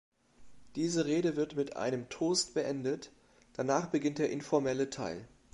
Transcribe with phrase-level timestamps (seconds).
[0.75, 3.11] Diese Rede wird mit einem Toast beendet,
[3.53, 5.27] danach beginnt der informelle Teil.